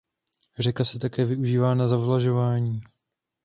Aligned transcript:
Řeka 0.59 0.83
se 0.83 0.99
také 0.99 1.25
využívá 1.25 1.75
na 1.75 1.87
zavlažování. 1.87 2.81